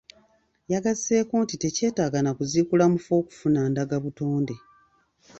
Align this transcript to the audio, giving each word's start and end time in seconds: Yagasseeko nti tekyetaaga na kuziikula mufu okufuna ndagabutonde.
Yagasseeko 0.71 1.33
nti 1.43 1.55
tekyetaaga 1.63 2.19
na 2.23 2.31
kuziikula 2.37 2.85
mufu 2.91 3.11
okufuna 3.21 3.59
ndagabutonde. 3.71 4.55